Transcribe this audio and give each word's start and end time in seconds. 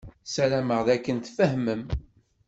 Ssarameɣ 0.25 0.79
d 0.87 0.89
akken 0.95 1.17
tfehmem. 1.19 1.83